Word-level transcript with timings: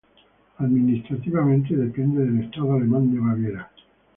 Administrativamente 0.57 1.77
depende 1.77 2.25
del 2.25 2.45
estado 2.45 2.73
alemán 2.73 3.13
de 3.13 3.19
Baviera. 3.19 3.71